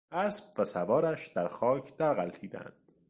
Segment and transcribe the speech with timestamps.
[0.11, 2.91] اسب و سوارش در خاک در غلتیدند.